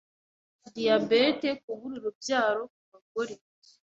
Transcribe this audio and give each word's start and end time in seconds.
diyabete, 0.73 1.47
kubura 1.61 1.95
urubyaro 1.99 2.61
ku 2.75 2.81
bagore, 2.91 3.33